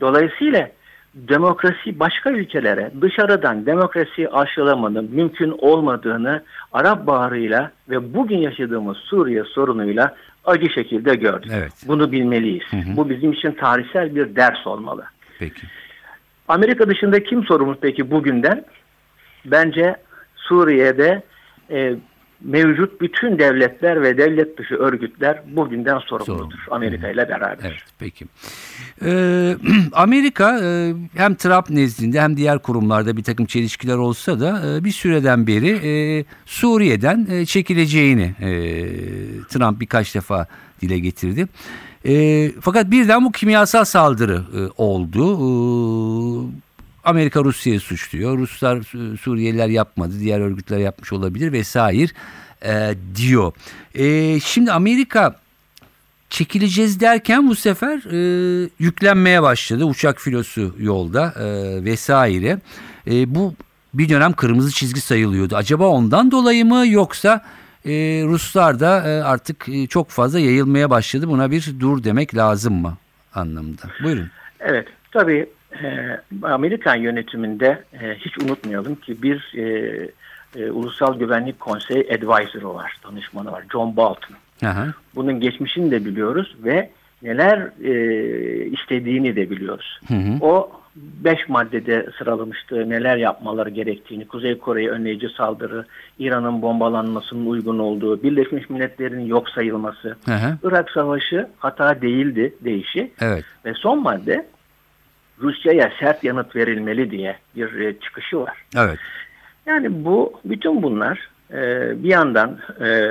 Dolayısıyla 0.00 0.70
demokrasi 1.14 2.00
başka 2.00 2.30
ülkelere 2.30 2.90
dışarıdan 3.00 3.66
demokrasi 3.66 4.28
aşılamanın 4.28 5.10
mümkün 5.12 5.54
olmadığını 5.58 6.42
Arap 6.72 7.06
Baharı'yla 7.06 7.70
ve 7.88 8.14
bugün 8.14 8.38
yaşadığımız 8.38 8.96
Suriye 8.96 9.44
sorunuyla 9.44 10.16
acı 10.44 10.70
şekilde 10.70 11.14
gördük. 11.14 11.52
Evet. 11.54 11.72
Bunu 11.86 12.12
bilmeliyiz. 12.12 12.64
Hı 12.70 12.76
hı. 12.76 12.96
Bu 12.96 13.10
bizim 13.10 13.32
için 13.32 13.52
tarihsel 13.52 14.14
bir 14.14 14.36
ders 14.36 14.66
olmalı. 14.66 15.04
Peki. 15.38 15.62
Amerika 16.48 16.88
dışında 16.88 17.22
kim 17.22 17.44
sorumlu 17.44 17.76
peki 17.80 18.10
bugünden? 18.10 18.64
Bence 19.44 19.96
Suriye'de 20.36 21.22
e, 21.70 21.94
mevcut 22.44 23.00
bütün 23.00 23.38
devletler 23.38 24.02
ve 24.02 24.18
devlet 24.18 24.58
dışı 24.58 24.74
örgütler 24.74 25.42
bugünden 25.46 25.98
sorumludur. 25.98 26.36
Sorumlu. 26.36 26.54
Amerika 26.70 27.08
ile 27.08 27.28
beraber. 27.28 27.58
Evet 27.62 27.82
peki. 27.98 28.26
Ee, 29.04 29.56
Amerika 29.92 30.60
e, 30.62 30.94
hem 31.16 31.34
Trump 31.34 31.70
nezdinde 31.70 32.20
hem 32.20 32.36
diğer 32.36 32.58
kurumlarda 32.58 33.16
bir 33.16 33.22
takım 33.22 33.46
çelişkiler 33.46 33.96
olsa 33.96 34.40
da 34.40 34.62
e, 34.66 34.84
bir 34.84 34.90
süreden 34.90 35.46
beri 35.46 35.70
e, 35.70 36.24
Suriye'den 36.46 37.26
e, 37.30 37.46
çekileceğini 37.46 38.34
e, 38.40 38.50
Trump 39.48 39.80
birkaç 39.80 40.14
defa 40.14 40.46
dile 40.80 40.98
getirdi. 40.98 41.46
E, 42.06 42.50
fakat 42.60 42.90
birden 42.90 43.24
bu 43.24 43.32
kimyasal 43.32 43.84
saldırı 43.84 44.42
e, 44.56 44.60
oldu. 44.76 45.24
E, 46.48 46.52
Amerika 47.04 47.44
Rusya'yı 47.44 47.80
suçluyor. 47.80 48.38
Ruslar 48.38 48.82
Suriyeliler 49.20 49.68
yapmadı, 49.68 50.12
diğer 50.20 50.40
örgütler 50.40 50.78
yapmış 50.78 51.12
olabilir 51.12 51.52
vesaire 51.52 52.12
e, 52.64 52.94
diyor. 53.16 53.52
E, 53.94 54.40
şimdi 54.40 54.72
Amerika 54.72 55.36
çekileceğiz 56.30 57.00
derken 57.00 57.48
bu 57.48 57.54
sefer 57.54 57.96
e, 58.12 58.68
yüklenmeye 58.78 59.42
başladı. 59.42 59.84
Uçak 59.84 60.20
filosu 60.20 60.74
yolda 60.78 61.34
vesaire. 61.84 62.58
Bu 63.06 63.54
bir 63.94 64.08
dönem 64.08 64.32
kırmızı 64.32 64.70
çizgi 64.70 65.00
sayılıyordu. 65.00 65.56
Acaba 65.56 65.86
ondan 65.86 66.30
dolayı 66.30 66.64
mı 66.64 66.86
yoksa 66.86 67.44
Ruslar 68.24 68.80
da 68.80 68.90
artık 69.24 69.66
çok 69.90 70.10
fazla 70.10 70.40
yayılmaya 70.40 70.90
başladı. 70.90 71.28
Buna 71.28 71.50
bir 71.50 71.74
dur 71.80 72.04
demek 72.04 72.36
lazım 72.36 72.74
mı 72.74 72.96
anlamında? 73.34 73.82
Buyurun. 74.04 74.30
Evet, 74.60 74.88
tabii 75.10 75.48
e, 75.82 76.20
Amerikan 76.42 76.96
yönetiminde 76.96 77.82
e, 78.02 78.14
hiç 78.14 78.38
unutmayalım 78.38 78.94
ki 78.94 79.22
bir 79.22 79.52
e, 79.56 79.62
e, 80.56 80.70
Ulusal 80.70 81.18
Güvenlik 81.18 81.60
Konseyi 81.60 82.08
advisor'ı 82.14 82.74
var, 82.74 82.96
danışmanı 83.04 83.52
var, 83.52 83.64
John 83.72 83.96
Bolton. 83.96 84.36
Aha, 84.64 84.86
Bunun 85.14 85.40
geçmişini 85.40 85.90
de 85.90 86.04
biliyoruz 86.04 86.56
ve 86.64 86.90
neler 87.22 87.58
e, 87.84 88.64
istediğini 88.66 89.36
de 89.36 89.50
biliyoruz. 89.50 90.00
hı 90.08 90.14
hı, 90.14 90.38
O 90.40 90.70
beş 90.96 91.48
maddede 91.48 92.06
sıralamıştı 92.18 92.90
neler 92.90 93.16
yapmaları 93.16 93.70
gerektiğini, 93.70 94.26
Kuzey 94.28 94.58
Kore'ye 94.58 94.90
önleyici 94.90 95.28
saldırı, 95.28 95.86
İran'ın 96.18 96.62
bombalanmasının 96.62 97.46
uygun 97.46 97.78
olduğu, 97.78 98.22
Birleşmiş 98.22 98.70
Milletler'in 98.70 99.20
yok 99.20 99.48
sayılması, 99.48 100.16
aha, 100.30 100.58
Irak 100.62 100.90
Savaşı 100.90 101.48
hata 101.58 102.02
değildi 102.02 102.54
deyişi 102.64 103.10
evet, 103.20 103.44
ve 103.64 103.74
son 103.74 104.02
madde 104.02 104.46
Rusya'ya 105.40 105.92
sert 106.00 106.24
yanıt 106.24 106.56
verilmeli 106.56 107.10
diye 107.10 107.36
bir 107.56 107.80
e, 107.80 108.00
çıkışı 108.00 108.40
var. 108.40 108.58
evet, 108.76 108.98
Yani 109.66 110.04
bu 110.04 110.40
bütün 110.44 110.82
bunlar 110.82 111.28
e, 111.52 111.58
bir 112.04 112.08
yandan 112.08 112.58
e, 112.80 113.10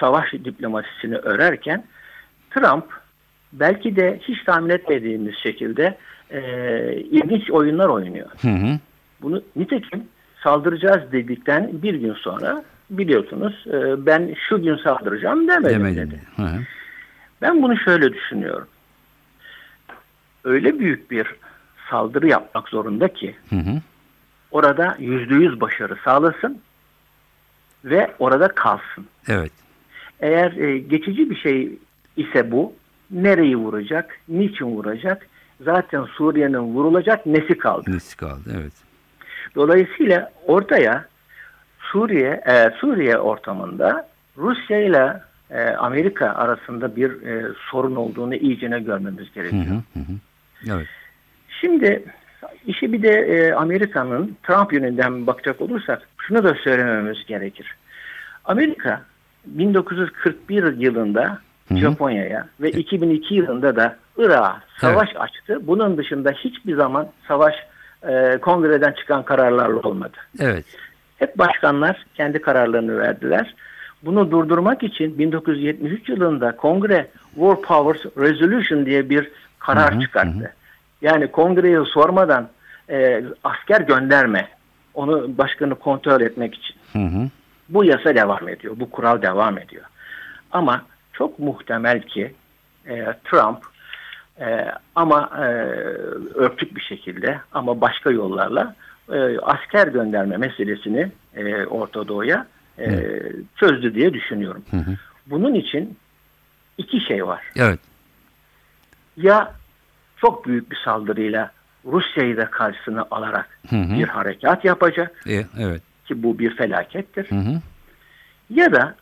savaş 0.00 0.32
diplomasisini 0.32 1.16
örerken 1.16 1.84
Trump 2.50 2.84
belki 3.52 3.96
de 3.96 4.18
hiç 4.22 4.44
tahmin 4.44 4.70
etmediğimiz 4.70 5.34
şekilde 5.36 5.96
ilginç 7.10 7.50
oyunlar 7.50 7.88
oynuyor. 7.88 8.30
hı 8.42 8.48
hı, 8.48 8.78
Bunu 9.22 9.42
nitekim 9.56 10.04
saldıracağız 10.42 11.12
dedikten 11.12 11.70
bir 11.72 11.94
gün 11.94 12.14
sonra 12.14 12.64
biliyorsunuz 12.90 13.64
ben 13.98 14.34
şu 14.48 14.62
gün 14.62 14.76
saldıracağım 14.76 15.48
demedim 15.48 15.70
demedim. 15.70 16.10
dedi. 16.10 16.20
Hı 16.36 16.42
hı, 16.42 16.60
Ben 17.42 17.62
bunu 17.62 17.76
şöyle 17.76 18.12
düşünüyorum. 18.12 18.66
Öyle 20.44 20.78
büyük 20.78 21.10
bir 21.10 21.26
saldırı 21.90 22.28
yapmak 22.28 22.68
zorunda 22.68 23.08
ki 23.08 23.34
hı 23.50 23.56
hı, 23.56 23.80
orada 24.50 24.96
yüzde 24.98 25.34
yüz 25.34 25.60
başarı 25.60 25.96
sağlasın 26.04 26.60
ve 27.84 28.10
orada 28.18 28.48
kalsın. 28.48 29.06
evet, 29.28 29.52
Eğer 30.20 30.52
e, 30.52 30.78
geçici 30.78 31.30
bir 31.30 31.36
şey 31.36 31.78
ise 32.16 32.50
bu, 32.50 32.72
nereyi 33.10 33.56
vuracak, 33.56 34.18
niçin 34.28 34.66
vuracak? 34.66 35.26
Zaten 35.60 36.04
Suriye'nin 36.04 36.58
vurulacak 36.74 37.26
nesi 37.26 37.58
kaldı? 37.58 37.90
nesi 37.90 38.16
kaldı, 38.16 38.54
evet, 38.60 38.72
Dolayısıyla 39.54 40.30
ortaya 40.46 41.04
Suriye 41.80 42.40
e, 42.46 42.70
Suriye 42.80 43.18
ortamında 43.18 44.08
Rusya 44.38 44.80
ile 44.82 45.20
e, 45.50 45.64
Amerika 45.70 46.26
arasında 46.28 46.96
bir 46.96 47.22
e, 47.22 47.52
sorun 47.70 47.96
olduğunu 47.96 48.34
iyicene 48.34 48.80
görmemiz 48.80 49.32
gerekiyor. 49.34 49.64
hı, 49.64 49.74
hı 49.98 50.00
hı, 50.00 50.12
evet, 50.76 50.86
Şimdi 51.60 52.02
işi 52.66 52.92
bir 52.92 53.02
de 53.02 53.10
e, 53.10 53.52
Amerika'nın 53.52 54.36
Trump 54.42 54.72
yönünden 54.72 55.26
bakacak 55.26 55.60
olursak 55.60 56.08
şunu 56.18 56.44
da 56.44 56.54
söylememiz 56.54 57.26
gerekir. 57.26 57.76
Amerika 58.44 59.02
1941 59.46 60.76
yılında 60.76 61.38
Hı 61.68 61.74
hı. 61.74 61.78
Japonya'ya 61.78 62.48
ve 62.60 62.70
2002 62.70 63.34
yılında 63.34 63.76
da 63.76 63.96
Irak'a 64.18 64.62
savaş 64.76 65.08
açtı. 65.16 65.58
Bunun 65.62 65.96
dışında 65.98 66.30
hiçbir 66.30 66.76
zaman 66.76 67.08
savaş 67.28 67.54
e, 68.08 68.38
kongreden 68.42 68.92
çıkan 68.92 69.22
kararlarla 69.24 69.80
olmadı. 69.80 70.16
evet, 70.40 70.64
Hep 71.16 71.38
başkanlar 71.38 72.04
kendi 72.14 72.40
kararlarını 72.40 72.98
verdiler. 72.98 73.54
Bunu 74.02 74.30
durdurmak 74.30 74.82
için 74.82 75.18
1973 75.18 76.08
yılında 76.08 76.56
Kongre 76.56 77.06
War 77.34 77.62
Powers 77.62 78.16
Resolution 78.16 78.86
diye 78.86 79.10
bir 79.10 79.30
karar 79.58 79.92
Hı 79.92 79.96
hı, 79.96 80.00
çıkarttı. 80.00 80.54
Yani 81.02 81.30
kongreye 81.30 81.84
sormadan 81.84 82.48
e, 82.90 83.24
asker 83.44 83.80
gönderme. 83.80 84.48
Onu 84.94 85.38
başkanı 85.38 85.74
kontrol 85.74 86.20
etmek 86.20 86.54
için. 86.54 86.76
hı 86.92 86.98
hı, 87.16 87.28
Bu 87.68 87.84
yasa 87.84 88.14
devam 88.14 88.48
ediyor. 88.48 88.74
Bu 88.76 88.90
kural 88.90 89.22
devam 89.22 89.58
ediyor. 89.58 89.84
Ama 90.52 90.82
çok 91.12 91.38
muhtemel 91.38 92.02
ki 92.02 92.34
e, 92.86 93.04
Trump 93.24 93.58
e, 94.40 94.66
ama 94.94 95.30
e, 95.38 95.42
örtük 96.34 96.76
bir 96.76 96.80
şekilde 96.82 97.40
ama 97.52 97.80
başka 97.80 98.10
yollarla 98.10 98.74
e, 99.12 99.38
asker 99.38 99.86
gönderme 99.88 100.36
meselesini 100.36 101.12
e, 101.34 101.66
Orta 101.66 102.08
Doğu'ya 102.08 102.46
e, 102.78 102.88
çözdü 103.56 103.94
diye 103.94 104.14
düşünüyorum. 104.14 104.64
hı 104.70 104.76
hı, 104.76 104.90
Bunun 105.26 105.54
için 105.54 105.96
iki 106.78 107.00
şey 107.00 107.26
var. 107.26 107.42
evet, 107.56 107.78
Ya 109.16 109.54
çok 110.20 110.46
büyük 110.46 110.70
bir 110.70 110.76
saldırıyla 110.84 111.50
Rusya'yı 111.86 112.36
da 112.36 112.44
karşısına 112.50 113.06
alarak 113.10 113.58
hı 113.70 113.76
hı, 113.76 113.98
bir 113.98 114.08
harekat 114.08 114.64
yapacak 114.64 115.26
e, 115.28 115.44
evet, 115.60 115.82
ki 116.06 116.22
bu 116.22 116.38
bir 116.38 116.56
felakettir. 116.56 117.30
hı 117.30 117.34
hı, 117.34 117.60
Ya 118.50 118.72
da 118.72 118.94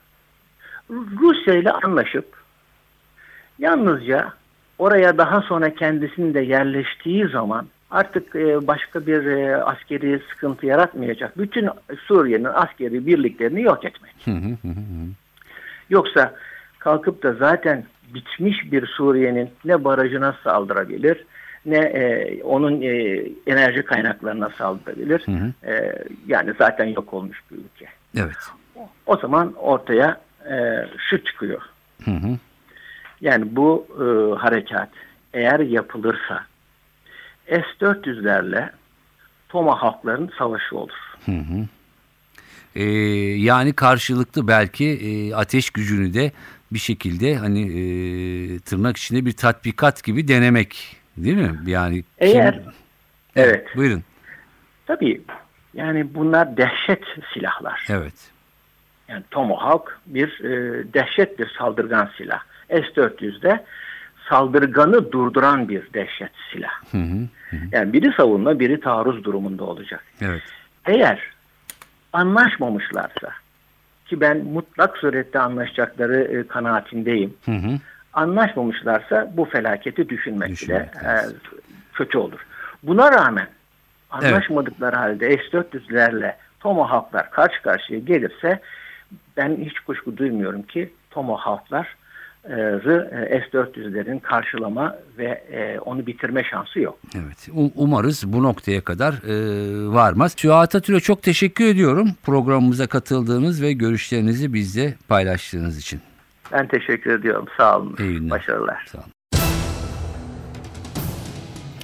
Rusya 0.90 1.54
ile 1.54 1.70
anlaşıp 1.70 2.26
yalnızca 3.59 4.33
oraya 4.78 5.18
daha 5.18 5.42
sonra 5.42 5.74
kendisinin 5.74 6.35
de 6.35 6.40
yerleştiği 6.40 7.28
zaman 7.28 7.66
artık 7.90 8.37
e, 8.37 8.66
başka 8.66 9.07
bir 9.07 9.26
e, 9.26 9.57
askeri 9.57 10.20
sıkıntı 10.31 10.66
yaratmayacak. 10.66 11.38
Bütün 11.38 11.68
Suriye'nin 12.07 12.44
askeri 12.44 13.07
birliklerini 13.07 13.62
yok 13.62 13.85
etmek. 13.85 14.12
hı, 14.24 14.31
hı 14.31 14.68
hı, 14.68 15.09
Yoksa 15.90 16.35
kalkıp 16.78 17.22
da 17.22 17.33
zaten 17.33 17.85
bitmiş 18.14 18.72
bir 18.72 18.86
Suriye'nin 18.86 19.50
ne 19.64 19.84
barajına 19.84 20.36
saldırabilir 20.44 21.24
ne 21.66 21.76
e, 21.78 22.42
onun 22.42 22.82
e, 22.82 23.22
enerji 23.46 23.82
kaynaklarına 23.82 24.50
saldırabilir. 24.58 25.22
hı 25.26 25.32
hı, 25.32 25.70
E, 25.72 25.94
yani 26.26 26.52
zaten 26.58 26.84
yok 26.86 27.14
olmuş 27.14 27.40
bir 27.50 27.56
ülke. 27.56 27.86
evet, 28.16 28.36
O 29.06 29.16
zaman 29.16 29.54
ortaya 29.54 30.20
e, 30.50 30.86
şu 31.10 31.24
çıkıyor. 31.24 31.62
hı 32.04 32.10
hı, 32.10 32.38
Yani 33.20 33.56
bu 33.56 33.86
e, 33.94 34.38
harekat 34.40 34.88
eğer 35.34 35.60
yapılırsa 35.60 36.44
S-400'lerle 37.48 38.70
Tomahawk'ların 39.48 40.30
savaşı 40.38 40.76
olur. 40.76 41.16
Hı 41.26 41.32
hı. 41.32 41.66
Ee, 42.74 42.84
yani 43.36 43.72
karşılıklı 43.72 44.48
belki 44.48 44.84
e, 44.86 45.34
ateş 45.34 45.70
gücünü 45.70 46.14
de 46.14 46.32
bir 46.72 46.78
şekilde 46.78 47.37
hani 47.37 47.61
e, 47.62 48.59
tırnak 48.61 48.96
içinde 48.96 49.26
bir 49.26 49.33
tatbikat 49.33 50.04
gibi 50.04 50.28
denemek 50.28 50.96
değil 51.16 51.37
mi? 51.37 51.59
Yani 51.66 51.94
kim- 51.96 52.04
Eğer 52.18 52.61
Evet. 53.37 53.76
Buyurun. 53.76 54.02
Tabii 54.87 55.22
yani 55.74 56.14
bunlar 56.14 56.57
dehşet 56.57 57.02
silahlar. 57.35 57.87
Evet. 57.90 58.14
Yani 59.09 59.22
Tomahawk 59.31 60.00
bir 60.07 60.40
e, 60.44 60.50
dehşet 60.94 61.38
bir 61.38 61.52
saldırgan 61.59 62.11
silah. 62.16 62.40
S-400'de 62.68 63.64
saldırganı 64.28 65.12
durduran 65.12 65.68
bir 65.68 65.92
dehşet 65.94 66.31
silah. 66.52 66.70
Hı 66.92 66.98
hı. 66.98 67.28
Yani 67.72 67.92
biri 67.92 68.12
savunma, 68.16 68.61
biri 68.61 68.81
taarruz 68.81 69.24
durumunda 69.24 69.64
olacak. 69.64 70.04
Evet. 70.20 70.42
Eğer 70.87 71.22
anlaşmamışlarsa 72.12 73.31
ki 74.08 74.20
ben 74.20 74.44
mutlak 74.44 74.96
surette 74.96 75.38
anlaşacakları 75.38 76.20
e, 76.20 76.46
kanaatindeyim. 76.46 77.34
Hı 77.44 77.52
hı. 77.52 77.78
Anlaşmamışlarsa 78.12 79.32
bu 79.36 79.44
felaketi 79.44 80.08
düşünmek, 80.08 80.50
Düşünmek 80.50 80.94
bile 80.94 81.08
e, 81.08 81.14
kötü 81.92 82.18
olur. 82.18 82.46
Buna 82.82 83.12
rağmen 83.12 83.48
anlaşmadıkları 84.10 84.96
halde 84.96 85.30
S-400'lerle 85.30 86.34
Tomahawk'lar 86.60 87.30
karşı 87.30 87.62
karşıya 87.62 87.98
gelirse 87.98 88.60
ben 89.36 89.56
hiç 89.56 89.80
kuşku 89.80 90.16
duymuyorum 90.16 90.62
ki 90.62 90.92
Tomahawk'lar 91.10 91.96
S-400'lerin 92.48 94.20
karşılama 94.20 94.96
ve 95.18 95.24
e, 95.52 95.78
onu 95.78 96.06
bitirme 96.06 96.44
şansı 96.44 96.80
yok. 96.80 96.98
Evet. 97.14 97.48
Umarız 97.76 98.32
bu 98.32 98.42
noktaya 98.42 98.80
kadar 98.80 99.12
e, 99.12 99.94
varmaz. 99.94 100.34
Sühat 100.37 100.74
Atür'e 100.74 101.00
çok 101.00 101.22
teşekkür 101.22 101.64
ediyorum 101.64 102.08
programımıza 102.22 102.87
katıldığınız 102.87 103.62
ve 103.62 103.72
görüşlerinizi 103.72 104.54
bizle 104.54 104.94
paylaştığınız 105.08 105.78
için. 105.78 106.00
Ben 106.52 106.68
teşekkür 106.68 107.18
ediyorum. 107.18 107.46
Sağ 107.56 107.78
olun. 107.78 107.96
İyi 107.98 108.12
günler. 108.12 108.30
Başarılar. 108.30 108.87
Sağ 108.88 108.98
olun. 108.98 109.12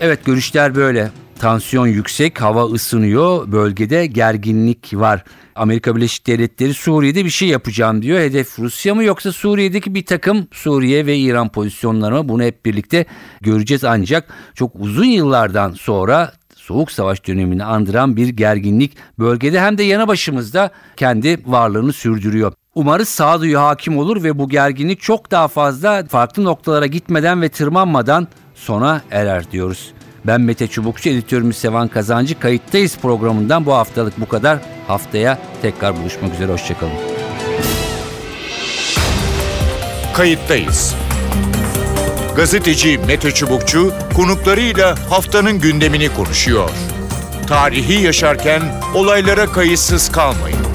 Evet 0.01 0.25
görüşler 0.25 0.75
böyle. 0.75 1.11
Tansiyon 1.39 1.87
yüksek, 1.87 2.41
hava 2.41 2.65
ısınıyor, 2.65 3.53
bölgede 3.53 4.07
gerginlik 4.07 4.95
var. 4.95 5.25
Amerika 5.55 5.97
Birleşik 5.97 6.27
Devletleri 6.27 6.75
Suriye'de 6.75 7.25
bir 7.25 7.31
şey 7.31 7.49
yapacağım 7.49 8.03
diyor. 8.03 8.21
Hedef 8.21 8.59
Rusya 8.59 8.95
mı 8.95 9.05
yoksa 9.05 9.33
Suriye'deki 9.33 9.95
bir 9.95 10.07
takım 10.07 10.47
Suriye 10.53 11.07
ve 11.07 11.17
İran 11.17 11.49
pozisyonları 11.49 12.15
mı? 12.15 12.29
Bunu 12.29 12.43
hep 12.43 12.67
birlikte 12.67 13.07
göreceğiz 13.41 13.85
ancak 13.85 14.29
çok 14.55 14.73
uzun 14.75 15.05
yıllardan 15.05 15.73
sonra 15.73 16.33
Soğuk 16.55 16.93
Savaş 16.93 17.27
dönemini 17.27 17.65
andıran 17.65 18.17
bir 18.17 18.29
gerginlik 18.29 18.97
bölgede 19.19 19.61
hem 19.61 19.79
de 19.79 19.83
yana 19.83 20.09
başımızda 20.09 20.71
kendi 20.97 21.41
varlığını 21.47 21.93
sürdürüyor. 21.93 22.53
Umarız 22.75 23.09
sağduyu 23.09 23.61
hakim 23.61 23.99
olur 23.99 24.23
ve 24.23 24.39
bu 24.39 24.49
gerginlik 24.49 25.01
çok 25.01 25.31
daha 25.31 25.49
fazla 25.49 26.05
farklı 26.09 26.45
noktalara 26.45 26.87
gitmeden 26.87 27.43
ve 27.43 27.49
tırmanmadan 27.49 28.29
sona 28.55 29.03
erer 29.11 29.51
diyoruz. 29.51 29.93
Ben 30.27 30.41
Mete 30.41 30.67
Çubukçu, 30.67 31.09
editörümüz 31.09 31.57
Sevan 31.57 31.89
Kazancı. 31.89 32.39
Kayıttayız 32.39 32.99
programından 32.99 33.67
bu 33.67 33.75
haftalık 33.75 34.21
bu 34.21 34.29
kadar. 34.29 34.59
Haftaya 34.87 35.39
tekrar 35.63 35.97
buluşmak 35.97 36.35
üzere, 36.35 36.53
hoşçakalın. 36.53 36.93
Kayıttayız. 40.15 40.95
Gazeteci 42.37 42.99
Mete 43.07 43.31
Çubukçu 43.31 43.93
konuklarıyla 44.17 45.11
haftanın 45.11 45.61
gündemini 45.61 46.09
konuşuyor. 46.09 46.71
Tarihi 47.49 48.05
yaşarken 48.05 48.63
olaylara 48.95 49.47
kayıtsız 49.47 50.13
kalmayın. 50.13 50.74